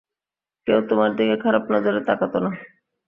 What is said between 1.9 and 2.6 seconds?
তাকাতো না।